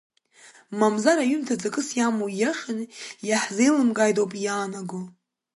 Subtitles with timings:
[0.79, 2.83] Мамзар аҩымҭа ҵакыс иамоу ииашаны
[3.29, 4.99] иаҳзеилымкааит ауп иаанаго.